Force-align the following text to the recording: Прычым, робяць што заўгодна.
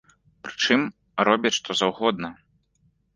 Прычым, 0.45 0.81
робяць 1.29 1.51
што 1.57 1.75
заўгодна. 1.83 2.33